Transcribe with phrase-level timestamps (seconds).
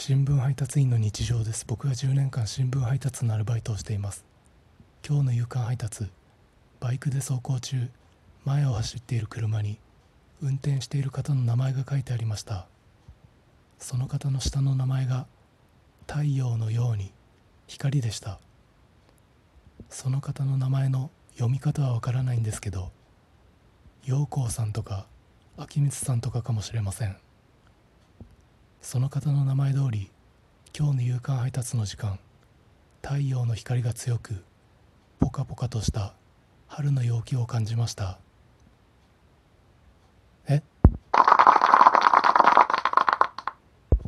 [0.00, 1.64] 新聞配達員の日常です。
[1.66, 4.24] 僕が10年間新聞配達のアルバイトをしています。
[5.04, 6.06] 今日の夕刊配達
[6.78, 7.88] バイクで走行中
[8.44, 9.80] 前を走っている車に
[10.40, 12.68] 運転している方の名前が書いてありました。
[13.80, 15.26] その方の下の名前が
[16.06, 17.12] 太陽のように
[17.66, 18.38] 光でした。
[19.90, 22.92] その方の名前の読み方はわからないんですけど
[24.04, 25.06] 陽光さんとか
[25.56, 27.16] 秋光さんとかかもしれません。
[28.90, 30.10] その方の名前通り
[30.74, 32.18] 今日の夕刊配達の時間
[33.02, 34.42] 太陽の光が強く
[35.18, 36.14] ポカポカとした
[36.68, 38.18] 春の陽気を感じました。